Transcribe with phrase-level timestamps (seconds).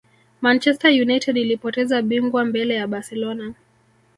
[0.41, 3.53] Manchester United ilipoteza bingwa mbele ya barcelona